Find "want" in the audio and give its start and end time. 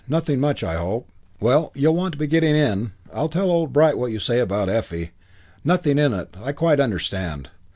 1.95-2.13